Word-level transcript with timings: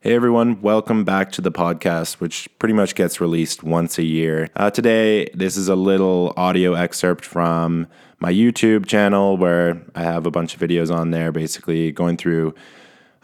Hey 0.00 0.14
everyone, 0.14 0.62
welcome 0.62 1.02
back 1.04 1.32
to 1.32 1.40
the 1.40 1.50
podcast, 1.50 2.20
which 2.20 2.48
pretty 2.60 2.72
much 2.72 2.94
gets 2.94 3.20
released 3.20 3.64
once 3.64 3.98
a 3.98 4.04
year. 4.04 4.48
Uh, 4.54 4.70
today, 4.70 5.28
this 5.34 5.56
is 5.56 5.68
a 5.68 5.74
little 5.74 6.32
audio 6.36 6.74
excerpt 6.74 7.24
from 7.24 7.88
my 8.20 8.32
YouTube 8.32 8.86
channel 8.86 9.36
where 9.36 9.82
I 9.96 10.04
have 10.04 10.24
a 10.24 10.30
bunch 10.30 10.54
of 10.54 10.60
videos 10.60 10.94
on 10.94 11.10
there, 11.10 11.32
basically 11.32 11.90
going 11.90 12.16
through 12.16 12.54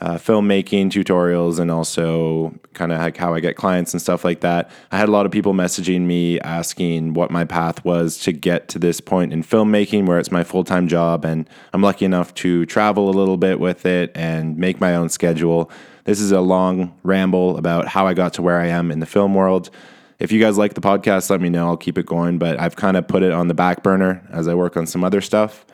uh, 0.00 0.14
filmmaking 0.14 0.90
tutorials 0.90 1.60
and 1.60 1.70
also 1.70 2.52
kind 2.72 2.90
of 2.90 2.98
like 2.98 3.18
how 3.18 3.34
I 3.34 3.38
get 3.38 3.54
clients 3.54 3.94
and 3.94 4.02
stuff 4.02 4.24
like 4.24 4.40
that. 4.40 4.68
I 4.90 4.98
had 4.98 5.08
a 5.08 5.12
lot 5.12 5.26
of 5.26 5.30
people 5.30 5.52
messaging 5.52 6.00
me 6.06 6.40
asking 6.40 7.14
what 7.14 7.30
my 7.30 7.44
path 7.44 7.84
was 7.84 8.18
to 8.24 8.32
get 8.32 8.66
to 8.70 8.80
this 8.80 9.00
point 9.00 9.32
in 9.32 9.44
filmmaking 9.44 10.06
where 10.06 10.18
it's 10.18 10.32
my 10.32 10.42
full 10.42 10.64
time 10.64 10.88
job, 10.88 11.24
and 11.24 11.48
I'm 11.72 11.82
lucky 11.82 12.04
enough 12.04 12.34
to 12.34 12.66
travel 12.66 13.08
a 13.08 13.14
little 13.14 13.36
bit 13.36 13.60
with 13.60 13.86
it 13.86 14.10
and 14.16 14.56
make 14.58 14.80
my 14.80 14.96
own 14.96 15.08
schedule. 15.08 15.70
This 16.04 16.20
is 16.20 16.32
a 16.32 16.40
long 16.42 16.98
ramble 17.02 17.56
about 17.56 17.88
how 17.88 18.06
I 18.06 18.12
got 18.12 18.34
to 18.34 18.42
where 18.42 18.60
I 18.60 18.66
am 18.66 18.90
in 18.90 19.00
the 19.00 19.06
film 19.06 19.34
world. 19.34 19.70
If 20.18 20.32
you 20.32 20.40
guys 20.40 20.58
like 20.58 20.74
the 20.74 20.82
podcast, 20.82 21.30
let 21.30 21.40
me 21.40 21.48
know. 21.48 21.66
I'll 21.66 21.78
keep 21.78 21.96
it 21.96 22.04
going, 22.04 22.38
but 22.38 22.60
I've 22.60 22.76
kind 22.76 22.98
of 22.98 23.08
put 23.08 23.22
it 23.22 23.32
on 23.32 23.48
the 23.48 23.54
back 23.54 23.82
burner 23.82 24.22
as 24.30 24.46
I 24.46 24.52
work 24.52 24.76
on 24.76 24.86
some 24.86 25.02
other 25.02 25.22
stuff. 25.22 25.64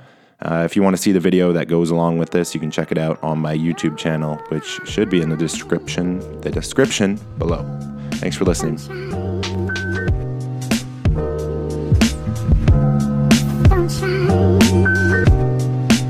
Uh, 0.41 0.63
if 0.65 0.77
you 0.77 0.85
want 0.85 0.95
to 0.95 1.03
see 1.03 1.11
the 1.11 1.19
video 1.19 1.53
that 1.53 1.67
goes 1.67 1.91
along 1.91 2.19
with 2.19 2.31
this, 2.31 2.55
you 2.55 2.61
can 2.61 2.71
check 2.71 2.93
it 2.93 2.97
out 2.97 3.21
on 3.25 3.41
my 3.41 3.57
YouTube 3.57 3.99
channel, 3.99 4.37
which 4.51 4.79
should 4.85 5.11
be 5.11 5.21
in 5.21 5.31
the 5.31 5.37
description, 5.37 6.21
the 6.43 6.51
description 6.51 7.19
below. 7.37 7.67
Thanks 8.13 8.37
for 8.37 8.45
listening. 8.45 8.79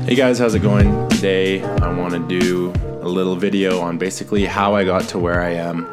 Hey 0.05 0.15
guys, 0.15 0.37
how's 0.37 0.53
it 0.53 0.61
going? 0.61 1.09
Today 1.09 1.63
I 1.63 1.91
want 1.97 2.13
to 2.13 2.39
do 2.39 2.71
a 3.01 3.09
little 3.09 3.35
video 3.35 3.79
on 3.79 3.97
basically 3.97 4.45
how 4.45 4.75
I 4.75 4.83
got 4.83 5.09
to 5.09 5.19
where 5.19 5.41
I 5.41 5.49
am 5.49 5.87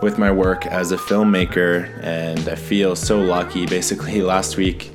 with 0.00 0.18
my 0.18 0.30
work 0.30 0.64
as 0.66 0.92
a 0.92 0.96
filmmaker, 0.96 2.02
and 2.02 2.48
I 2.48 2.54
feel 2.54 2.96
so 2.96 3.20
lucky. 3.20 3.66
Basically, 3.66 4.22
last 4.34 4.56
week 4.56 4.90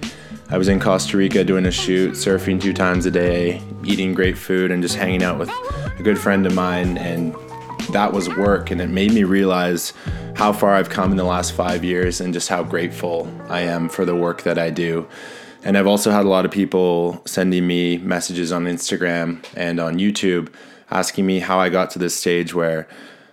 I 0.50 0.58
was 0.58 0.68
in 0.68 0.80
Costa 0.80 1.16
Rica 1.16 1.44
doing 1.44 1.68
a 1.68 1.72
shoot, 1.72 2.14
surfing 2.14 2.60
two 2.60 2.74
times 2.74 3.06
a 3.06 3.12
day, 3.12 3.62
eating 3.84 4.14
great 4.14 4.38
food, 4.38 4.72
and 4.72 4.82
just 4.82 4.96
hanging 4.96 5.22
out 5.22 5.38
with 5.38 5.50
a 6.00 6.04
good 6.04 6.18
friend 6.18 6.46
of 6.48 6.56
mine. 6.56 6.98
And 6.98 7.36
that 7.92 8.14
was 8.14 8.30
work, 8.30 8.72
and 8.72 8.82
it 8.82 8.90
made 8.90 9.14
me 9.14 9.24
realize 9.24 9.94
how 10.36 10.54
far 10.54 10.74
I've 10.74 10.90
come 10.90 11.12
in 11.12 11.18
the 11.18 11.24
last 11.24 11.54
five 11.54 11.84
years 11.84 12.20
and 12.20 12.34
just 12.34 12.50
how 12.50 12.64
grateful 12.64 13.32
I 13.48 13.62
am 13.62 13.90
for 13.90 14.06
the 14.06 14.16
work 14.16 14.42
that 14.44 14.58
I 14.58 14.72
do. 14.72 15.08
And 15.64 15.78
I've 15.78 15.88
also 15.88 16.10
had 16.12 16.26
a 16.26 16.30
lot 16.30 16.46
of 16.46 16.52
people 16.52 17.22
sending 17.26 17.68
me 17.68 18.00
messages 18.00 18.52
on 18.52 18.66
Instagram 18.66 19.46
and 19.56 19.80
on 19.80 20.00
YouTube 20.00 20.50
asking 20.92 21.26
me 21.26 21.40
how 21.40 21.60
I 21.60 21.70
got 21.70 21.90
to 21.92 22.00
this 22.00 22.16
stage 22.16 22.54
where 22.54 22.88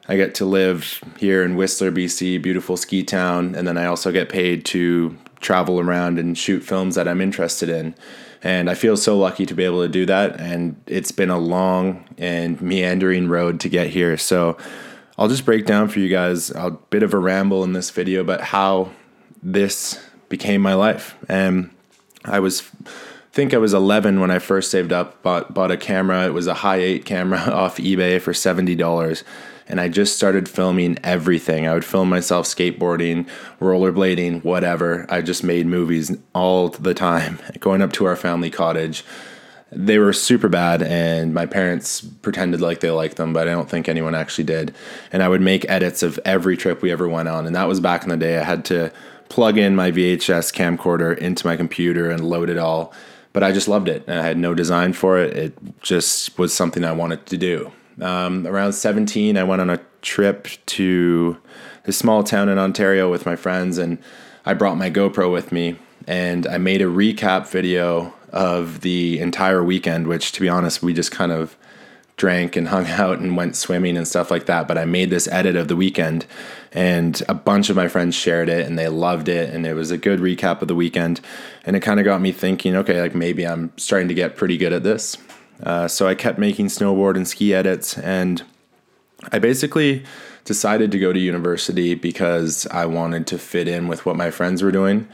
I 0.08 0.16
get 0.16 0.34
to 0.36 0.44
live 0.44 1.00
here 1.18 1.44
in 1.44 1.56
Whistler, 1.56 1.92
BC, 1.92 2.42
beautiful 2.42 2.76
ski 2.76 3.02
town, 3.04 3.54
and 3.54 3.66
then 3.66 3.78
I 3.78 3.86
also 3.86 4.10
get 4.10 4.28
paid 4.28 4.64
to 4.66 5.16
travel 5.40 5.80
around 5.80 6.18
and 6.18 6.36
shoot 6.36 6.60
films 6.60 6.94
that 6.94 7.08
I'm 7.08 7.20
interested 7.20 7.68
in. 7.68 7.94
And 8.42 8.70
I 8.70 8.74
feel 8.74 8.96
so 8.96 9.18
lucky 9.18 9.46
to 9.46 9.54
be 9.54 9.64
able 9.64 9.82
to 9.82 9.88
do 9.88 10.06
that. 10.06 10.40
And 10.40 10.80
it's 10.86 11.12
been 11.12 11.30
a 11.30 11.38
long 11.38 12.04
and 12.18 12.60
meandering 12.60 13.28
road 13.28 13.60
to 13.60 13.68
get 13.68 13.88
here. 13.88 14.16
So 14.16 14.56
I'll 15.18 15.28
just 15.28 15.44
break 15.44 15.66
down 15.66 15.88
for 15.88 15.98
you 15.98 16.08
guys 16.08 16.50
a 16.50 16.70
bit 16.70 17.02
of 17.02 17.12
a 17.12 17.18
ramble 17.18 17.62
in 17.64 17.74
this 17.74 17.90
video 17.90 18.22
about 18.22 18.40
how 18.40 18.92
this 19.42 20.02
became 20.28 20.62
my 20.62 20.74
life. 20.74 21.14
And 21.28 21.70
I 22.24 22.40
was 22.40 22.70
think 23.32 23.54
I 23.54 23.58
was 23.58 23.74
11 23.74 24.20
when 24.20 24.30
I 24.30 24.38
first 24.38 24.70
saved 24.70 24.92
up, 24.92 25.22
bought 25.22 25.54
bought 25.54 25.70
a 25.70 25.76
camera. 25.76 26.26
It 26.26 26.34
was 26.34 26.46
a 26.46 26.54
Hi8 26.54 27.04
camera 27.04 27.38
off 27.52 27.76
eBay 27.76 28.20
for 28.20 28.32
$70 28.32 29.22
and 29.70 29.80
I 29.80 29.88
just 29.88 30.16
started 30.16 30.48
filming 30.48 30.98
everything. 31.04 31.68
I 31.68 31.74
would 31.74 31.84
film 31.84 32.08
myself 32.08 32.46
skateboarding, 32.46 33.28
rollerblading, 33.60 34.42
whatever. 34.42 35.06
I 35.08 35.22
just 35.22 35.44
made 35.44 35.64
movies 35.64 36.16
all 36.34 36.70
the 36.70 36.92
time, 36.92 37.38
going 37.60 37.80
up 37.80 37.92
to 37.94 38.04
our 38.06 38.16
family 38.16 38.50
cottage. 38.50 39.04
They 39.70 39.98
were 39.98 40.12
super 40.12 40.48
bad, 40.48 40.82
and 40.82 41.32
my 41.32 41.46
parents 41.46 42.00
pretended 42.00 42.60
like 42.60 42.80
they 42.80 42.90
liked 42.90 43.16
them, 43.16 43.32
but 43.32 43.46
I 43.46 43.52
don't 43.52 43.70
think 43.70 43.88
anyone 43.88 44.16
actually 44.16 44.42
did. 44.42 44.74
And 45.12 45.22
I 45.22 45.28
would 45.28 45.40
make 45.40 45.64
edits 45.70 46.02
of 46.02 46.18
every 46.24 46.56
trip 46.56 46.82
we 46.82 46.90
ever 46.90 47.08
went 47.08 47.28
on, 47.28 47.46
and 47.46 47.54
that 47.54 47.68
was 47.68 47.78
back 47.78 48.02
in 48.02 48.08
the 48.08 48.16
day. 48.16 48.40
I 48.40 48.42
had 48.42 48.64
to 48.66 48.92
plug 49.28 49.56
in 49.56 49.76
my 49.76 49.92
VHS 49.92 50.52
camcorder 50.52 51.16
into 51.16 51.46
my 51.46 51.56
computer 51.56 52.10
and 52.10 52.28
load 52.28 52.50
it 52.50 52.58
all. 52.58 52.92
But 53.32 53.44
I 53.44 53.52
just 53.52 53.68
loved 53.68 53.88
it. 53.88 54.04
And 54.06 54.18
I 54.18 54.22
had 54.24 54.38
no 54.38 54.54
design 54.54 54.92
for 54.92 55.18
it. 55.18 55.36
It 55.36 55.80
just 55.80 56.38
was 56.38 56.52
something 56.52 56.84
I 56.84 56.92
wanted 56.92 57.26
to 57.26 57.36
do. 57.36 57.72
Um, 58.00 58.46
around 58.46 58.72
17, 58.72 59.36
I 59.36 59.44
went 59.44 59.60
on 59.60 59.70
a 59.70 59.80
trip 60.02 60.48
to 60.66 61.36
a 61.84 61.92
small 61.92 62.24
town 62.24 62.48
in 62.48 62.58
Ontario 62.58 63.10
with 63.10 63.26
my 63.26 63.36
friends, 63.36 63.78
and 63.78 63.98
I 64.44 64.54
brought 64.54 64.76
my 64.76 64.90
GoPro 64.90 65.30
with 65.32 65.52
me, 65.52 65.76
and 66.06 66.46
I 66.46 66.58
made 66.58 66.82
a 66.82 66.86
recap 66.86 67.48
video 67.48 68.14
of 68.30 68.80
the 68.80 69.18
entire 69.18 69.62
weekend. 69.62 70.06
Which, 70.06 70.32
to 70.32 70.40
be 70.40 70.48
honest, 70.48 70.82
we 70.82 70.94
just 70.94 71.10
kind 71.10 71.32
of 71.32 71.56
drank 72.20 72.54
and 72.54 72.68
hung 72.68 72.86
out 73.02 73.18
and 73.18 73.36
went 73.36 73.56
swimming 73.56 73.96
and 73.96 74.06
stuff 74.06 74.30
like 74.30 74.46
that. 74.46 74.68
But 74.68 74.78
I 74.78 74.84
made 74.84 75.10
this 75.10 75.26
edit 75.28 75.56
of 75.56 75.68
the 75.68 75.76
weekend, 75.76 76.26
and 76.72 77.20
a 77.28 77.34
bunch 77.34 77.70
of 77.70 77.76
my 77.76 77.88
friends 77.88 78.14
shared 78.14 78.48
it, 78.48 78.66
and 78.66 78.78
they 78.78 78.88
loved 78.88 79.28
it, 79.28 79.52
and 79.52 79.66
it 79.66 79.74
was 79.74 79.90
a 79.90 79.98
good 79.98 80.20
recap 80.20 80.62
of 80.62 80.68
the 80.68 80.74
weekend. 80.74 81.20
And 81.64 81.74
it 81.74 81.80
kind 81.80 81.98
of 81.98 82.04
got 82.04 82.20
me 82.20 82.30
thinking, 82.30 82.76
okay, 82.76 83.00
like 83.00 83.14
maybe 83.14 83.46
I'm 83.46 83.72
starting 83.76 84.08
to 84.08 84.14
get 84.14 84.36
pretty 84.36 84.58
good 84.58 84.72
at 84.72 84.82
this. 84.82 85.16
Uh, 85.62 85.88
so 85.88 86.06
I 86.06 86.14
kept 86.14 86.38
making 86.38 86.66
snowboard 86.66 87.16
and 87.16 87.26
ski 87.26 87.54
edits, 87.54 87.98
and 87.98 88.42
I 89.32 89.38
basically 89.38 90.04
decided 90.44 90.92
to 90.92 90.98
go 90.98 91.12
to 91.12 91.18
university 91.18 91.94
because 91.94 92.66
I 92.68 92.86
wanted 92.86 93.26
to 93.28 93.38
fit 93.38 93.68
in 93.68 93.88
with 93.88 94.04
what 94.06 94.16
my 94.16 94.30
friends 94.30 94.62
were 94.62 94.72
doing. 94.72 95.08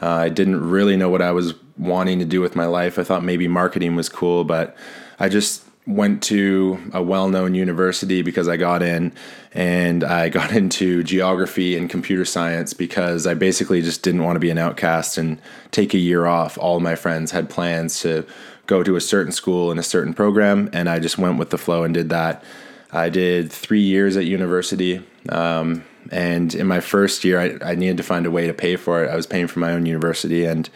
Uh, 0.00 0.08
I 0.08 0.28
didn't 0.28 0.68
really 0.68 0.96
know 0.96 1.08
what 1.08 1.22
I 1.22 1.30
was 1.30 1.54
wanting 1.78 2.18
to 2.18 2.24
do 2.24 2.40
with 2.40 2.56
my 2.56 2.66
life. 2.66 2.98
I 2.98 3.04
thought 3.04 3.22
maybe 3.22 3.46
marketing 3.46 3.94
was 3.94 4.08
cool, 4.08 4.42
but 4.42 4.76
I 5.20 5.28
just 5.28 5.62
went 5.86 6.22
to 6.22 6.78
a 6.92 7.02
well-known 7.02 7.54
university 7.54 8.22
because 8.22 8.48
I 8.48 8.56
got 8.56 8.82
in 8.82 9.12
and 9.52 10.04
I 10.04 10.28
got 10.28 10.52
into 10.56 11.02
geography 11.02 11.76
and 11.76 11.90
computer 11.90 12.24
science 12.24 12.72
because 12.72 13.26
I 13.26 13.34
basically 13.34 13.82
just 13.82 14.02
didn't 14.02 14.22
want 14.22 14.36
to 14.36 14.40
be 14.40 14.50
an 14.50 14.58
outcast 14.58 15.18
and 15.18 15.40
take 15.70 15.94
a 15.94 15.98
year 15.98 16.26
off. 16.26 16.56
All 16.56 16.80
my 16.80 16.94
friends 16.94 17.32
had 17.32 17.50
plans 17.50 18.00
to 18.00 18.24
go 18.66 18.82
to 18.82 18.96
a 18.96 19.00
certain 19.00 19.32
school 19.32 19.70
in 19.72 19.78
a 19.78 19.82
certain 19.82 20.14
program, 20.14 20.70
and 20.72 20.88
I 20.88 20.98
just 20.98 21.18
went 21.18 21.38
with 21.38 21.50
the 21.50 21.58
flow 21.58 21.82
and 21.84 21.92
did 21.92 22.10
that. 22.10 22.44
I 22.92 23.08
did 23.08 23.50
three 23.50 23.80
years 23.80 24.16
at 24.16 24.24
university, 24.24 25.02
um, 25.28 25.84
and 26.10 26.54
in 26.54 26.66
my 26.66 26.80
first 26.80 27.24
year, 27.24 27.40
I, 27.40 27.70
I, 27.70 27.74
needed 27.74 27.96
to 27.96 28.02
find 28.02 28.26
a 28.26 28.30
way 28.30 28.46
to 28.46 28.54
pay 28.54 28.76
for 28.76 29.02
it. 29.02 29.10
I 29.10 29.16
was 29.16 29.26
paying 29.26 29.46
for 29.46 29.60
my 29.60 29.72
own 29.72 29.86
university, 29.86 30.44
and 30.44 30.68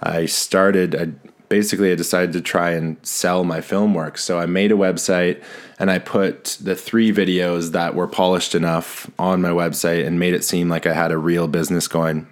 I 0.00 0.26
started. 0.26 0.94
I, 0.94 1.35
basically, 1.48 1.92
I 1.92 1.94
decided 1.94 2.32
to 2.32 2.40
try 2.40 2.70
and 2.70 2.96
sell 3.06 3.44
my 3.44 3.60
film 3.60 3.94
work. 3.94 4.18
So 4.18 4.38
I 4.38 4.46
made 4.46 4.72
a 4.72 4.76
website, 4.76 5.42
and 5.78 5.90
I 5.90 5.98
put 5.98 6.58
the 6.60 6.74
three 6.74 7.12
videos 7.12 7.72
that 7.72 7.94
were 7.94 8.06
polished 8.06 8.54
enough 8.54 9.10
on 9.18 9.42
my 9.42 9.50
website, 9.50 10.06
and 10.06 10.18
made 10.18 10.34
it 10.34 10.44
seem 10.44 10.68
like 10.68 10.86
I 10.86 10.92
had 10.92 11.12
a 11.12 11.18
real 11.18 11.48
business 11.48 11.88
going. 11.88 12.26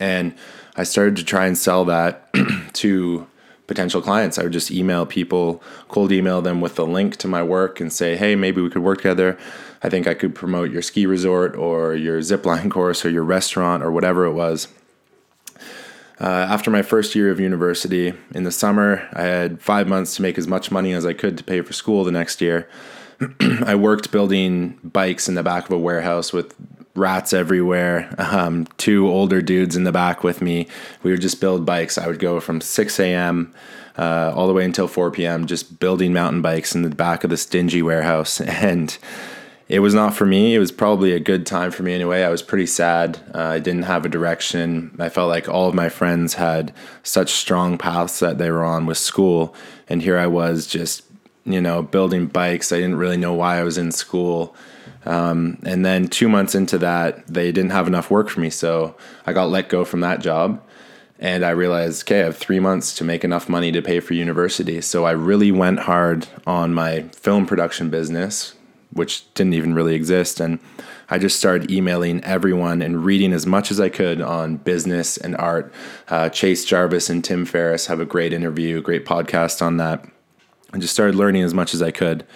And 0.00 0.34
I 0.76 0.82
started 0.84 1.16
to 1.16 1.24
try 1.24 1.46
and 1.46 1.56
sell 1.56 1.84
that 1.84 2.32
to 2.74 3.26
potential 3.66 4.02
clients. 4.02 4.38
I 4.38 4.42
would 4.42 4.52
just 4.52 4.70
email 4.70 5.06
people, 5.06 5.62
cold 5.88 6.12
email 6.12 6.42
them 6.42 6.60
with 6.60 6.74
the 6.76 6.86
link 6.86 7.16
to 7.16 7.28
my 7.28 7.42
work 7.42 7.80
and 7.80 7.92
say, 7.92 8.16
hey, 8.16 8.34
maybe 8.34 8.60
we 8.60 8.70
could 8.70 8.82
work 8.82 8.98
together. 8.98 9.38
I 9.82 9.88
think 9.88 10.06
I 10.06 10.14
could 10.14 10.34
promote 10.34 10.70
your 10.70 10.82
ski 10.82 11.06
resort 11.06 11.56
or 11.56 11.94
your 11.94 12.20
zipline 12.20 12.70
course 12.70 13.04
or 13.04 13.10
your 13.10 13.24
restaurant 13.24 13.82
or 13.82 13.90
whatever 13.90 14.24
it 14.24 14.32
was. 14.32 14.68
Uh, 16.20 16.46
after 16.48 16.70
my 16.70 16.82
first 16.82 17.14
year 17.14 17.30
of 17.30 17.40
university 17.40 18.14
in 18.34 18.44
the 18.44 18.52
summer, 18.52 19.08
I 19.14 19.22
had 19.22 19.60
five 19.60 19.88
months 19.88 20.16
to 20.16 20.22
make 20.22 20.38
as 20.38 20.46
much 20.46 20.70
money 20.70 20.92
as 20.92 21.04
I 21.04 21.12
could 21.12 21.36
to 21.38 21.44
pay 21.44 21.60
for 21.62 21.72
school 21.72 22.04
the 22.04 22.12
next 22.12 22.40
year. 22.40 22.68
I 23.64 23.74
worked 23.74 24.12
building 24.12 24.78
bikes 24.84 25.28
in 25.28 25.34
the 25.34 25.42
back 25.42 25.66
of 25.66 25.72
a 25.72 25.78
warehouse 25.78 26.32
with 26.32 26.54
rats 26.94 27.32
everywhere. 27.32 28.14
Um, 28.18 28.66
two 28.76 29.08
older 29.08 29.42
dudes 29.42 29.76
in 29.76 29.84
the 29.84 29.92
back 29.92 30.22
with 30.22 30.40
me. 30.40 30.68
We 31.02 31.10
would 31.10 31.20
just 31.20 31.40
build 31.40 31.66
bikes. 31.66 31.98
I 31.98 32.06
would 32.06 32.20
go 32.20 32.38
from 32.40 32.60
6 32.60 33.00
a.m. 33.00 33.52
Uh, 33.98 34.32
all 34.34 34.46
the 34.46 34.52
way 34.52 34.64
until 34.64 34.88
4 34.88 35.10
p.m. 35.10 35.46
just 35.46 35.78
building 35.78 36.12
mountain 36.12 36.42
bikes 36.42 36.74
in 36.74 36.82
the 36.82 36.90
back 36.90 37.24
of 37.24 37.30
this 37.30 37.46
dingy 37.46 37.82
warehouse. 37.82 38.40
And 38.40 38.96
it 39.68 39.80
was 39.80 39.94
not 39.94 40.14
for 40.14 40.26
me. 40.26 40.54
It 40.54 40.58
was 40.58 40.72
probably 40.72 41.12
a 41.12 41.20
good 41.20 41.46
time 41.46 41.70
for 41.70 41.82
me 41.82 41.94
anyway. 41.94 42.22
I 42.22 42.28
was 42.28 42.42
pretty 42.42 42.66
sad. 42.66 43.18
Uh, 43.34 43.42
I 43.42 43.58
didn't 43.58 43.84
have 43.84 44.04
a 44.04 44.10
direction. 44.10 44.94
I 44.98 45.08
felt 45.08 45.28
like 45.28 45.48
all 45.48 45.68
of 45.68 45.74
my 45.74 45.88
friends 45.88 46.34
had 46.34 46.74
such 47.02 47.32
strong 47.32 47.78
paths 47.78 48.20
that 48.20 48.36
they 48.38 48.50
were 48.50 48.64
on 48.64 48.84
with 48.84 48.98
school. 48.98 49.54
And 49.88 50.02
here 50.02 50.18
I 50.18 50.26
was 50.26 50.66
just, 50.66 51.04
you 51.44 51.60
know, 51.60 51.82
building 51.82 52.26
bikes. 52.26 52.72
I 52.72 52.76
didn't 52.76 52.96
really 52.96 53.16
know 53.16 53.32
why 53.32 53.58
I 53.58 53.62
was 53.62 53.78
in 53.78 53.90
school. 53.90 54.54
Um, 55.06 55.58
and 55.64 55.84
then 55.84 56.08
two 56.08 56.28
months 56.28 56.54
into 56.54 56.78
that, 56.78 57.26
they 57.26 57.52
didn't 57.52 57.72
have 57.72 57.86
enough 57.86 58.10
work 58.10 58.28
for 58.28 58.40
me. 58.40 58.50
So 58.50 58.96
I 59.26 59.32
got 59.32 59.50
let 59.50 59.68
go 59.68 59.84
from 59.84 60.00
that 60.00 60.20
job. 60.20 60.62
And 61.18 61.44
I 61.44 61.50
realized, 61.50 62.02
okay, 62.02 62.20
I 62.20 62.24
have 62.24 62.36
three 62.36 62.60
months 62.60 62.94
to 62.96 63.04
make 63.04 63.24
enough 63.24 63.48
money 63.48 63.72
to 63.72 63.80
pay 63.80 64.00
for 64.00 64.12
university. 64.14 64.80
So 64.82 65.04
I 65.04 65.12
really 65.12 65.52
went 65.52 65.80
hard 65.80 66.26
on 66.46 66.74
my 66.74 67.02
film 67.12 67.46
production 67.46 67.88
business, 67.88 68.54
which 68.94 69.32
didn't 69.34 69.54
even 69.54 69.74
really 69.74 69.94
exist. 69.94 70.40
And 70.40 70.58
I 71.10 71.18
just 71.18 71.38
started 71.38 71.70
emailing 71.70 72.24
everyone 72.24 72.80
and 72.80 73.04
reading 73.04 73.32
as 73.32 73.46
much 73.46 73.70
as 73.70 73.78
I 73.78 73.90
could 73.90 74.20
on 74.20 74.56
business 74.56 75.16
and 75.16 75.36
art. 75.36 75.72
Uh, 76.08 76.28
Chase 76.30 76.64
Jarvis 76.64 77.10
and 77.10 77.22
Tim 77.22 77.44
Ferriss 77.44 77.86
have 77.86 78.00
a 78.00 78.06
great 78.06 78.32
interview, 78.32 78.80
great 78.80 79.04
podcast 79.04 79.60
on 79.60 79.76
that. 79.76 80.04
I 80.72 80.78
just 80.78 80.94
started 80.94 81.14
learning 81.14 81.42
as 81.42 81.54
much 81.54 81.74
as 81.74 81.82
I 81.82 81.90
could. 81.90 82.26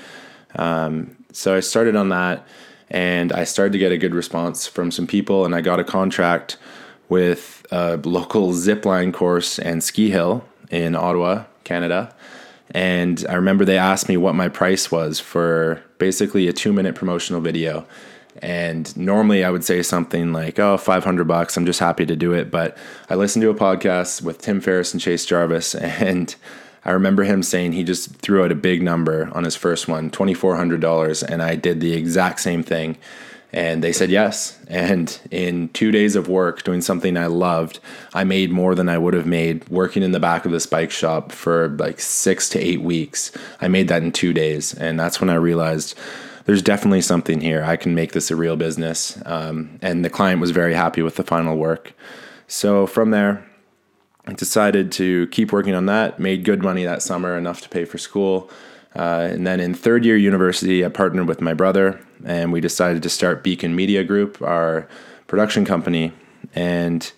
Um, 0.56 1.16
so 1.32 1.56
I 1.56 1.60
started 1.60 1.96
on 1.96 2.10
that 2.10 2.46
and 2.90 3.32
I 3.32 3.44
started 3.44 3.72
to 3.72 3.78
get 3.78 3.92
a 3.92 3.98
good 3.98 4.14
response 4.14 4.66
from 4.66 4.90
some 4.90 5.06
people, 5.06 5.44
and 5.44 5.54
I 5.54 5.60
got 5.60 5.78
a 5.80 5.84
contract 5.84 6.56
with 7.08 7.66
a 7.70 7.96
local 7.98 8.52
zipline 8.52 9.12
course 9.12 9.58
and 9.58 9.82
ski 9.82 10.10
hill 10.10 10.44
in 10.70 10.94
Ottawa, 10.94 11.44
Canada. 11.64 12.14
And 12.72 13.24
I 13.28 13.34
remember 13.34 13.64
they 13.64 13.78
asked 13.78 14.08
me 14.08 14.16
what 14.16 14.34
my 14.34 14.48
price 14.48 14.90
was 14.90 15.18
for 15.20 15.82
basically 15.98 16.48
a 16.48 16.52
two 16.52 16.72
minute 16.72 16.94
promotional 16.94 17.40
video. 17.40 17.86
And 18.40 18.96
normally 18.96 19.42
I 19.42 19.50
would 19.50 19.64
say 19.64 19.82
something 19.82 20.32
like, 20.32 20.58
oh, 20.58 20.76
500 20.76 21.26
bucks. 21.26 21.56
I'm 21.56 21.66
just 21.66 21.80
happy 21.80 22.06
to 22.06 22.14
do 22.14 22.32
it. 22.32 22.50
But 22.50 22.76
I 23.10 23.14
listened 23.14 23.42
to 23.42 23.50
a 23.50 23.54
podcast 23.54 24.22
with 24.22 24.40
Tim 24.40 24.60
Ferriss 24.60 24.92
and 24.92 25.00
Chase 25.00 25.26
Jarvis, 25.26 25.74
and 25.74 26.34
I 26.84 26.92
remember 26.92 27.24
him 27.24 27.42
saying 27.42 27.72
he 27.72 27.84
just 27.84 28.14
threw 28.16 28.44
out 28.44 28.52
a 28.52 28.54
big 28.54 28.82
number 28.82 29.30
on 29.32 29.44
his 29.44 29.56
first 29.56 29.88
one, 29.88 30.10
$2,400. 30.10 31.22
And 31.22 31.42
I 31.42 31.56
did 31.56 31.80
the 31.80 31.92
exact 31.92 32.40
same 32.40 32.62
thing. 32.62 32.96
And 33.52 33.82
they 33.82 33.92
said 33.92 34.10
yes. 34.10 34.58
And 34.68 35.18
in 35.30 35.70
two 35.70 35.90
days 35.90 36.16
of 36.16 36.28
work 36.28 36.64
doing 36.64 36.82
something 36.82 37.16
I 37.16 37.26
loved, 37.26 37.80
I 38.12 38.24
made 38.24 38.50
more 38.50 38.74
than 38.74 38.88
I 38.88 38.98
would 38.98 39.14
have 39.14 39.26
made 39.26 39.66
working 39.68 40.02
in 40.02 40.12
the 40.12 40.20
back 40.20 40.44
of 40.44 40.52
this 40.52 40.66
bike 40.66 40.90
shop 40.90 41.32
for 41.32 41.68
like 41.78 41.98
six 41.98 42.48
to 42.50 42.58
eight 42.58 42.82
weeks. 42.82 43.32
I 43.60 43.68
made 43.68 43.88
that 43.88 44.02
in 44.02 44.12
two 44.12 44.34
days. 44.34 44.74
And 44.74 45.00
that's 45.00 45.20
when 45.20 45.30
I 45.30 45.34
realized 45.34 45.98
there's 46.44 46.62
definitely 46.62 47.00
something 47.00 47.40
here. 47.40 47.64
I 47.64 47.76
can 47.76 47.94
make 47.94 48.12
this 48.12 48.30
a 48.30 48.36
real 48.36 48.56
business. 48.56 49.20
Um, 49.24 49.78
and 49.80 50.04
the 50.04 50.10
client 50.10 50.40
was 50.40 50.50
very 50.50 50.74
happy 50.74 51.00
with 51.00 51.16
the 51.16 51.24
final 51.24 51.56
work. 51.56 51.94
So 52.48 52.86
from 52.86 53.12
there, 53.12 53.46
I 54.26 54.34
decided 54.34 54.92
to 54.92 55.26
keep 55.28 55.52
working 55.52 55.74
on 55.74 55.86
that, 55.86 56.20
made 56.20 56.44
good 56.44 56.62
money 56.62 56.84
that 56.84 57.02
summer, 57.02 57.36
enough 57.36 57.62
to 57.62 57.68
pay 57.70 57.86
for 57.86 57.96
school. 57.96 58.50
Uh, 58.94 59.28
and 59.30 59.46
then 59.46 59.58
in 59.58 59.72
third 59.72 60.04
year 60.04 60.18
university, 60.18 60.84
I 60.84 60.90
partnered 60.90 61.28
with 61.28 61.40
my 61.40 61.54
brother 61.54 62.00
and 62.28 62.52
we 62.52 62.60
decided 62.60 63.02
to 63.02 63.08
start 63.08 63.42
Beacon 63.42 63.74
Media 63.74 64.04
Group, 64.04 64.42
our 64.42 64.86
production 65.26 65.64
company. 65.64 66.12
And 66.54 67.10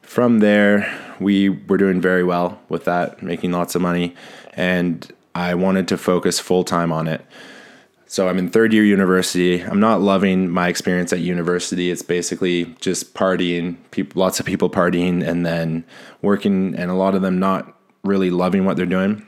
from 0.00 0.38
there, 0.38 0.90
we 1.20 1.50
were 1.50 1.76
doing 1.76 2.00
very 2.00 2.24
well 2.24 2.58
with 2.70 2.86
that, 2.86 3.22
making 3.22 3.52
lots 3.52 3.74
of 3.74 3.82
money. 3.82 4.16
And 4.54 5.12
I 5.34 5.54
wanted 5.54 5.86
to 5.88 5.98
focus 5.98 6.40
full 6.40 6.64
time 6.64 6.90
on 6.90 7.06
it. 7.06 7.24
So 8.06 8.28
I'm 8.28 8.38
in 8.38 8.48
third 8.48 8.72
year 8.72 8.82
university. 8.82 9.60
I'm 9.60 9.80
not 9.80 10.00
loving 10.00 10.48
my 10.48 10.68
experience 10.68 11.12
at 11.12 11.20
university. 11.20 11.90
It's 11.90 12.02
basically 12.02 12.76
just 12.80 13.12
partying, 13.12 13.76
lots 14.14 14.40
of 14.40 14.46
people 14.46 14.70
partying, 14.70 15.26
and 15.26 15.44
then 15.44 15.84
working, 16.22 16.74
and 16.76 16.90
a 16.90 16.94
lot 16.94 17.14
of 17.14 17.20
them 17.20 17.38
not 17.38 17.76
really 18.04 18.30
loving 18.30 18.64
what 18.64 18.78
they're 18.78 18.86
doing. 18.86 19.26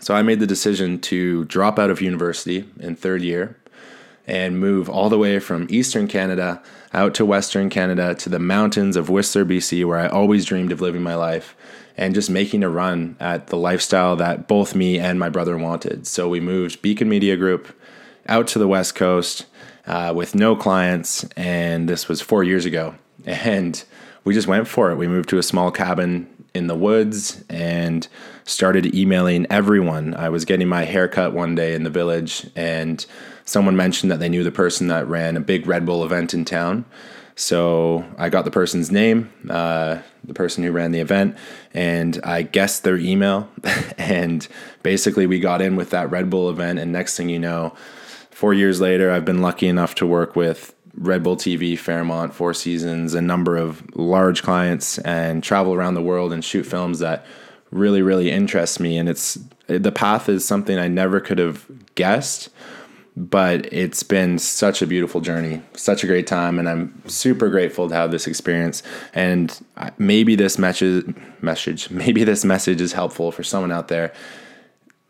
So 0.00 0.14
I 0.14 0.22
made 0.22 0.40
the 0.40 0.46
decision 0.46 0.98
to 1.02 1.44
drop 1.44 1.78
out 1.78 1.90
of 1.90 2.00
university 2.00 2.68
in 2.80 2.96
third 2.96 3.22
year 3.22 3.56
and 4.28 4.60
move 4.60 4.88
all 4.88 5.08
the 5.08 5.18
way 5.18 5.38
from 5.38 5.66
Eastern 5.70 6.06
Canada 6.06 6.62
out 6.92 7.14
to 7.14 7.24
Western 7.24 7.70
Canada 7.70 8.14
to 8.14 8.28
the 8.28 8.38
mountains 8.38 8.96
of 8.96 9.08
Whistler, 9.08 9.44
BC, 9.44 9.84
where 9.84 9.98
I 9.98 10.06
always 10.06 10.44
dreamed 10.44 10.70
of 10.70 10.80
living 10.80 11.02
my 11.02 11.14
life 11.14 11.56
and 11.96 12.14
just 12.14 12.30
making 12.30 12.62
a 12.62 12.68
run 12.68 13.16
at 13.18 13.48
the 13.48 13.56
lifestyle 13.56 14.14
that 14.16 14.46
both 14.46 14.74
me 14.74 14.98
and 14.98 15.18
my 15.18 15.28
brother 15.28 15.56
wanted. 15.58 16.06
So 16.06 16.28
we 16.28 16.40
moved 16.40 16.80
Beacon 16.80 17.08
Media 17.08 17.36
Group 17.36 17.74
out 18.28 18.46
to 18.48 18.58
the 18.58 18.68
West 18.68 18.94
Coast 18.94 19.46
uh, 19.86 20.12
with 20.14 20.34
no 20.34 20.54
clients, 20.54 21.24
and 21.36 21.88
this 21.88 22.08
was 22.08 22.20
four 22.20 22.44
years 22.44 22.64
ago. 22.64 22.94
And 23.26 23.82
we 24.24 24.34
just 24.34 24.46
went 24.46 24.68
for 24.68 24.90
it. 24.90 24.96
We 24.96 25.08
moved 25.08 25.28
to 25.30 25.38
a 25.38 25.42
small 25.42 25.70
cabin 25.70 26.28
in 26.54 26.66
the 26.66 26.74
woods 26.74 27.44
and 27.48 28.06
started 28.44 28.94
emailing 28.94 29.46
everyone. 29.50 30.14
I 30.14 30.28
was 30.28 30.44
getting 30.44 30.68
my 30.68 30.84
haircut 30.84 31.32
one 31.32 31.54
day 31.54 31.74
in 31.74 31.82
the 31.82 31.90
village, 31.90 32.46
and 32.54 33.04
someone 33.48 33.76
mentioned 33.76 34.12
that 34.12 34.20
they 34.20 34.28
knew 34.28 34.44
the 34.44 34.52
person 34.52 34.88
that 34.88 35.08
ran 35.08 35.34
a 35.34 35.40
big 35.40 35.66
Red 35.66 35.86
Bull 35.86 36.04
event 36.04 36.34
in 36.34 36.44
town. 36.44 36.84
So 37.34 38.04
I 38.18 38.28
got 38.28 38.44
the 38.44 38.50
person's 38.50 38.90
name, 38.90 39.32
uh, 39.48 39.98
the 40.22 40.34
person 40.34 40.64
who 40.64 40.70
ran 40.70 40.92
the 40.92 41.00
event, 41.00 41.34
and 41.72 42.20
I 42.22 42.42
guessed 42.42 42.84
their 42.84 42.98
email. 42.98 43.48
and 43.98 44.46
basically, 44.82 45.26
we 45.26 45.40
got 45.40 45.62
in 45.62 45.76
with 45.76 45.90
that 45.90 46.10
Red 46.10 46.28
Bull 46.28 46.50
event. 46.50 46.78
And 46.78 46.92
next 46.92 47.16
thing 47.16 47.30
you 47.30 47.38
know, 47.38 47.74
four 48.30 48.52
years 48.52 48.82
later, 48.82 49.10
I've 49.10 49.24
been 49.24 49.40
lucky 49.40 49.66
enough 49.66 49.94
to 49.96 50.06
work 50.06 50.36
with 50.36 50.74
Red 50.94 51.22
Bull 51.22 51.36
TV, 51.36 51.78
Fairmont, 51.78 52.34
Four 52.34 52.52
Seasons, 52.52 53.14
a 53.14 53.22
number 53.22 53.56
of 53.56 53.96
large 53.96 54.42
clients, 54.42 54.98
and 54.98 55.42
travel 55.42 55.72
around 55.72 55.94
the 55.94 56.02
world 56.02 56.34
and 56.34 56.44
shoot 56.44 56.64
films 56.64 56.98
that 56.98 57.24
really, 57.70 58.02
really 58.02 58.30
interest 58.30 58.78
me. 58.78 58.98
And 58.98 59.08
it's 59.08 59.38
the 59.68 59.92
path 59.92 60.28
is 60.28 60.44
something 60.44 60.76
I 60.76 60.88
never 60.88 61.18
could 61.18 61.38
have 61.38 61.66
guessed 61.94 62.50
but 63.18 63.72
it's 63.72 64.04
been 64.04 64.38
such 64.38 64.80
a 64.80 64.86
beautiful 64.86 65.20
journey, 65.20 65.60
such 65.74 66.04
a 66.04 66.06
great 66.06 66.26
time, 66.26 66.58
and 66.58 66.68
I'm 66.68 67.02
super 67.08 67.48
grateful 67.48 67.88
to 67.88 67.94
have 67.94 68.12
this 68.12 68.28
experience. 68.28 68.84
And 69.12 69.58
uh, 69.76 69.90
maybe 69.98 70.36
this 70.36 70.56
message, 70.56 71.04
message, 71.40 71.90
maybe 72.04 72.22
this 72.22 72.44
message 72.44 72.80
is 72.80 72.92
helpful 72.92 73.32
for 73.32 73.42
someone 73.42 73.72
out 73.72 73.88
there 73.88 74.12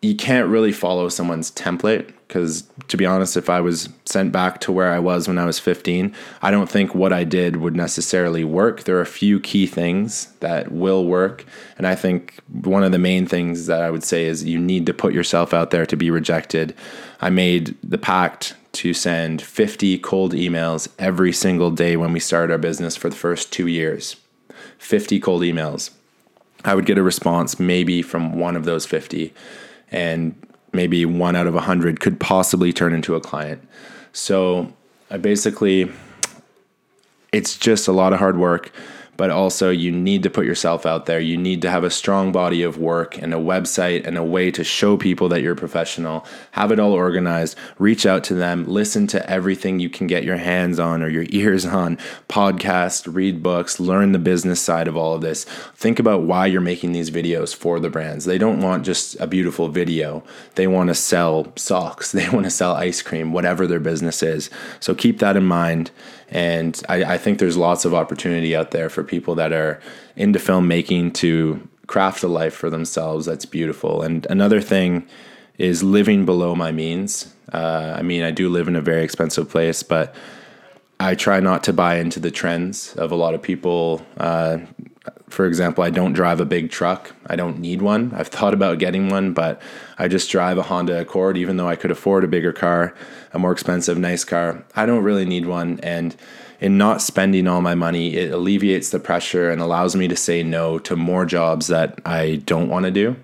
you 0.00 0.14
can't 0.14 0.48
really 0.48 0.70
follow 0.72 1.08
someone's 1.08 1.50
template 1.50 2.12
because 2.28 2.68
to 2.86 2.96
be 2.96 3.04
honest 3.04 3.36
if 3.36 3.50
i 3.50 3.60
was 3.60 3.88
sent 4.04 4.30
back 4.30 4.60
to 4.60 4.70
where 4.70 4.92
i 4.92 4.98
was 4.98 5.26
when 5.26 5.38
i 5.38 5.44
was 5.44 5.58
15 5.58 6.14
i 6.40 6.50
don't 6.50 6.70
think 6.70 6.94
what 6.94 7.12
i 7.12 7.24
did 7.24 7.56
would 7.56 7.74
necessarily 7.74 8.44
work. 8.44 8.84
There 8.84 8.96
are 8.96 9.02
a 9.02 9.06
few 9.06 9.40
key 9.40 9.66
things 9.66 10.26
that 10.40 10.70
will 10.70 11.04
work 11.04 11.44
and 11.76 11.86
i 11.86 11.94
think 11.94 12.34
one 12.62 12.84
of 12.84 12.92
the 12.92 12.98
main 12.98 13.26
things 13.26 13.66
that 13.66 13.82
i 13.82 13.90
would 13.90 14.04
say 14.04 14.26
is 14.26 14.44
you 14.44 14.58
need 14.58 14.86
to 14.86 14.94
put 14.94 15.12
yourself 15.12 15.52
out 15.52 15.70
there 15.70 15.86
to 15.86 15.96
be 15.96 16.10
rejected. 16.10 16.74
I 17.20 17.30
made 17.30 17.76
the 17.82 17.98
pact 17.98 18.54
to 18.74 18.94
send 18.94 19.42
50 19.42 19.98
cold 19.98 20.32
emails 20.32 20.88
every 20.98 21.32
single 21.32 21.72
day 21.72 21.96
when 21.96 22.12
we 22.12 22.20
started 22.20 22.52
our 22.52 22.58
business 22.58 22.96
for 22.96 23.08
the 23.08 23.16
first 23.16 23.52
two 23.52 23.66
years. 23.66 24.14
50 24.78 25.18
cold 25.18 25.42
emails. 25.42 25.90
I 26.64 26.76
would 26.76 26.86
get 26.86 26.98
a 26.98 27.02
response 27.02 27.58
maybe 27.58 28.02
from 28.02 28.38
one 28.38 28.54
of 28.54 28.64
those 28.64 28.86
50 28.86 29.32
and 29.90 30.34
maybe 30.72 31.04
one 31.04 31.36
out 31.36 31.46
of 31.46 31.54
a 31.54 31.60
hundred 31.60 32.00
could 32.00 32.20
possibly 32.20 32.72
turn 32.72 32.92
into 32.92 33.14
a 33.14 33.20
client. 33.20 33.66
So 34.12 34.72
I 35.10 35.16
basically, 35.16 35.90
it's 37.32 37.56
just 37.56 37.88
a 37.88 37.92
lot 37.92 38.12
of 38.12 38.18
hard 38.18 38.38
work 38.38 38.72
but 39.18 39.30
also 39.30 39.68
you 39.70 39.90
need 39.90 40.22
to 40.22 40.30
put 40.30 40.46
yourself 40.46 40.86
out 40.86 41.06
there. 41.06 41.18
You 41.18 41.36
need 41.36 41.60
to 41.62 41.70
have 41.70 41.82
a 41.82 41.90
strong 41.90 42.30
body 42.30 42.62
of 42.62 42.78
work 42.78 43.18
and 43.18 43.34
a 43.34 43.36
website 43.36 44.06
and 44.06 44.16
a 44.16 44.22
way 44.22 44.52
to 44.52 44.62
show 44.62 44.96
people 44.96 45.28
that 45.28 45.42
you're 45.42 45.56
professional. 45.56 46.24
Have 46.52 46.70
it 46.70 46.78
all 46.78 46.92
organized. 46.92 47.58
Reach 47.80 48.06
out 48.06 48.22
to 48.24 48.34
them. 48.34 48.64
Listen 48.66 49.08
to 49.08 49.28
everything 49.28 49.80
you 49.80 49.90
can 49.90 50.06
get 50.06 50.22
your 50.22 50.36
hands 50.36 50.78
on 50.78 51.02
or 51.02 51.08
your 51.08 51.26
ears 51.30 51.66
on. 51.66 51.96
Podcast, 52.28 53.12
read 53.12 53.42
books, 53.42 53.80
learn 53.80 54.12
the 54.12 54.20
business 54.20 54.60
side 54.60 54.86
of 54.86 54.96
all 54.96 55.14
of 55.14 55.20
this. 55.20 55.44
Think 55.74 55.98
about 55.98 56.22
why 56.22 56.46
you're 56.46 56.60
making 56.60 56.92
these 56.92 57.10
videos 57.10 57.54
for 57.54 57.80
the 57.80 57.90
brands. 57.90 58.24
They 58.24 58.38
don't 58.38 58.62
want 58.62 58.84
just 58.84 59.18
a 59.18 59.26
beautiful 59.26 59.68
video. 59.68 60.22
They 60.54 60.68
want 60.68 60.88
to 60.88 60.94
sell 60.94 61.52
socks. 61.56 62.12
They 62.18 62.28
want 62.30 62.46
to 62.46 62.50
sell 62.50 62.74
ice 62.74 63.00
cream, 63.00 63.32
whatever 63.32 63.66
their 63.66 63.78
business 63.78 64.24
is. 64.24 64.50
So 64.80 64.92
keep 64.92 65.20
that 65.20 65.36
in 65.36 65.44
mind 65.44 65.92
and 66.30 66.80
I, 66.88 67.14
I 67.14 67.18
think 67.18 67.38
there's 67.38 67.56
lots 67.56 67.84
of 67.84 67.94
opportunity 67.94 68.54
out 68.54 68.70
there 68.70 68.88
for 68.90 69.02
people 69.02 69.34
that 69.36 69.52
are 69.52 69.80
into 70.16 70.38
filmmaking 70.38 71.14
to 71.14 71.66
craft 71.86 72.22
a 72.22 72.28
life 72.28 72.54
for 72.54 72.68
themselves 72.68 73.26
that's 73.26 73.46
beautiful. 73.46 74.02
And 74.02 74.26
another 74.28 74.60
thing 74.60 75.06
is 75.56 75.82
living 75.82 76.26
below 76.26 76.54
my 76.54 76.70
means. 76.70 77.34
Uh, 77.52 77.94
I 77.96 78.02
mean, 78.02 78.22
I 78.22 78.30
do 78.30 78.48
live 78.48 78.68
in 78.68 78.76
a 78.76 78.82
very 78.82 79.02
expensive 79.02 79.48
place, 79.48 79.82
but 79.82 80.14
I 81.00 81.14
try 81.14 81.40
not 81.40 81.64
to 81.64 81.72
buy 81.72 81.96
into 81.96 82.20
the 82.20 82.30
trends 82.30 82.94
of 82.96 83.10
a 83.10 83.16
lot 83.16 83.34
of 83.34 83.42
people. 83.42 84.04
Uh, 84.18 84.58
for 85.28 85.46
example, 85.46 85.84
I 85.84 85.90
don't 85.90 86.12
drive 86.12 86.40
a 86.40 86.44
big 86.44 86.70
truck. 86.70 87.12
I 87.26 87.36
don't 87.36 87.58
need 87.58 87.82
one. 87.82 88.12
I've 88.14 88.28
thought 88.28 88.54
about 88.54 88.78
getting 88.78 89.08
one, 89.08 89.32
but 89.32 89.60
I 89.98 90.08
just 90.08 90.30
drive 90.30 90.58
a 90.58 90.62
Honda 90.62 91.00
Accord, 91.00 91.36
even 91.36 91.56
though 91.56 91.68
I 91.68 91.76
could 91.76 91.90
afford 91.90 92.24
a 92.24 92.28
bigger 92.28 92.52
car, 92.52 92.94
a 93.32 93.38
more 93.38 93.52
expensive, 93.52 93.98
nice 93.98 94.24
car. 94.24 94.64
I 94.74 94.86
don't 94.86 95.04
really 95.04 95.24
need 95.24 95.46
one. 95.46 95.80
And 95.82 96.16
in 96.60 96.78
not 96.78 97.02
spending 97.02 97.46
all 97.46 97.60
my 97.60 97.74
money, 97.74 98.16
it 98.16 98.32
alleviates 98.32 98.90
the 98.90 98.98
pressure 98.98 99.50
and 99.50 99.60
allows 99.60 99.94
me 99.94 100.08
to 100.08 100.16
say 100.16 100.42
no 100.42 100.78
to 100.80 100.96
more 100.96 101.24
jobs 101.24 101.68
that 101.68 102.00
I 102.04 102.36
don't 102.46 102.68
want 102.68 102.84
to 102.84 102.90
do 102.90 103.16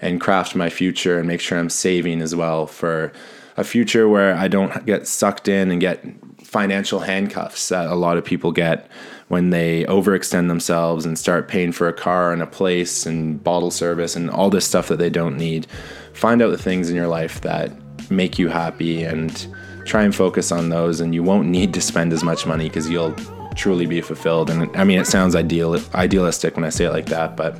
and 0.00 0.20
craft 0.20 0.56
my 0.56 0.68
future 0.68 1.18
and 1.18 1.28
make 1.28 1.40
sure 1.40 1.58
I'm 1.58 1.70
saving 1.70 2.20
as 2.20 2.34
well 2.34 2.66
for 2.66 3.12
a 3.56 3.64
future 3.64 4.08
where 4.08 4.34
I 4.34 4.48
don't 4.48 4.84
get 4.84 5.06
sucked 5.06 5.46
in 5.46 5.70
and 5.70 5.80
get 5.80 6.04
financial 6.44 7.00
handcuffs 7.00 7.68
that 7.68 7.86
a 7.86 7.94
lot 7.94 8.16
of 8.16 8.24
people 8.24 8.52
get 8.52 8.88
when 9.28 9.50
they 9.50 9.84
overextend 9.84 10.48
themselves 10.48 11.06
and 11.06 11.18
start 11.18 11.48
paying 11.48 11.72
for 11.72 11.88
a 11.88 11.92
car 11.92 12.32
and 12.32 12.42
a 12.42 12.46
place 12.46 13.06
and 13.06 13.42
bottle 13.42 13.70
service 13.70 14.14
and 14.14 14.30
all 14.30 14.50
this 14.50 14.66
stuff 14.66 14.88
that 14.88 14.98
they 14.98 15.08
don't 15.10 15.36
need. 15.36 15.66
Find 16.12 16.42
out 16.42 16.50
the 16.50 16.58
things 16.58 16.90
in 16.90 16.96
your 16.96 17.08
life 17.08 17.40
that 17.40 17.72
make 18.10 18.38
you 18.38 18.48
happy 18.48 19.02
and 19.02 19.46
try 19.86 20.02
and 20.02 20.14
focus 20.14 20.52
on 20.52 20.68
those, 20.68 21.00
and 21.00 21.14
you 21.14 21.22
won't 21.22 21.48
need 21.48 21.74
to 21.74 21.80
spend 21.80 22.12
as 22.12 22.22
much 22.22 22.46
money 22.46 22.68
because 22.68 22.90
you'll 22.90 23.14
truly 23.54 23.86
be 23.86 24.00
fulfilled. 24.00 24.50
And 24.50 24.74
I 24.76 24.84
mean, 24.84 24.98
it 24.98 25.06
sounds 25.06 25.34
ideal 25.34 25.78
idealistic 25.94 26.56
when 26.56 26.64
I 26.64 26.68
say 26.68 26.84
it 26.84 26.90
like 26.90 27.06
that, 27.06 27.36
but 27.36 27.58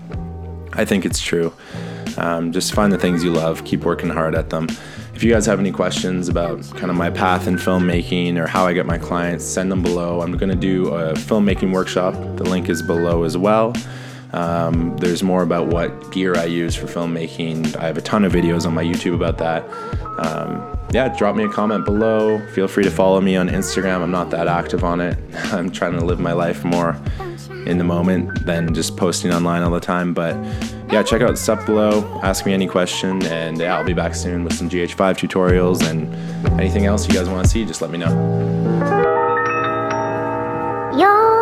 I 0.74 0.84
think 0.84 1.04
it's 1.04 1.20
true. 1.20 1.52
Um, 2.16 2.52
just 2.52 2.74
find 2.74 2.92
the 2.92 2.98
things 2.98 3.24
you 3.24 3.32
love, 3.32 3.64
keep 3.64 3.84
working 3.84 4.10
hard 4.10 4.34
at 4.34 4.50
them. 4.50 4.68
If 5.22 5.26
you 5.26 5.32
guys 5.32 5.46
have 5.46 5.60
any 5.60 5.70
questions 5.70 6.28
about 6.28 6.68
kind 6.70 6.90
of 6.90 6.96
my 6.96 7.08
path 7.08 7.46
in 7.46 7.54
filmmaking 7.54 8.38
or 8.38 8.48
how 8.48 8.66
I 8.66 8.72
get 8.72 8.86
my 8.86 8.98
clients, 8.98 9.44
send 9.44 9.70
them 9.70 9.80
below. 9.80 10.20
I'm 10.20 10.36
going 10.36 10.50
to 10.50 10.56
do 10.56 10.88
a 10.88 11.12
filmmaking 11.12 11.72
workshop. 11.72 12.14
The 12.14 12.42
link 12.42 12.68
is 12.68 12.82
below 12.82 13.22
as 13.22 13.38
well. 13.38 13.72
Um, 14.32 14.96
there's 14.96 15.22
more 15.22 15.44
about 15.44 15.68
what 15.68 16.10
gear 16.10 16.36
I 16.36 16.46
use 16.46 16.74
for 16.74 16.86
filmmaking. 16.86 17.76
I 17.76 17.86
have 17.86 17.96
a 17.96 18.00
ton 18.00 18.24
of 18.24 18.32
videos 18.32 18.66
on 18.66 18.74
my 18.74 18.82
YouTube 18.82 19.14
about 19.14 19.38
that. 19.38 19.62
Um, 20.18 20.76
yeah, 20.90 21.16
drop 21.16 21.36
me 21.36 21.44
a 21.44 21.48
comment 21.48 21.84
below. 21.84 22.44
Feel 22.48 22.66
free 22.66 22.82
to 22.82 22.90
follow 22.90 23.20
me 23.20 23.36
on 23.36 23.48
Instagram. 23.48 24.02
I'm 24.02 24.10
not 24.10 24.30
that 24.30 24.48
active 24.48 24.82
on 24.82 25.00
it. 25.00 25.16
I'm 25.52 25.70
trying 25.70 25.92
to 25.92 26.04
live 26.04 26.18
my 26.18 26.32
life 26.32 26.64
more 26.64 27.00
in 27.64 27.78
the 27.78 27.84
moment 27.84 28.44
than 28.44 28.74
just 28.74 28.96
posting 28.96 29.32
online 29.32 29.62
all 29.62 29.70
the 29.70 29.78
time. 29.78 30.14
But 30.14 30.34
yeah, 30.92 31.02
check 31.02 31.22
out 31.22 31.30
the 31.30 31.37
stuff 31.37 31.64
below. 31.64 32.20
Ask 32.22 32.44
me 32.44 32.52
any 32.52 32.66
question, 32.66 33.25
and 33.26 33.58
yeah, 33.58 33.76
I'll 33.76 33.84
be 33.84 33.94
back 33.94 34.14
soon 34.14 34.44
with 34.44 34.52
some 34.52 34.68
GH5 34.68 34.96
tutorials 35.16 35.82
and 35.88 36.14
anything 36.61 36.84
else 36.84 37.08
you 37.08 37.14
guys 37.14 37.28
want 37.28 37.44
to 37.44 37.50
see. 37.50 37.64
Just 37.64 37.80
let 37.80 37.90
me 37.90 37.99
know. 37.99 38.11
Yo 40.94 41.41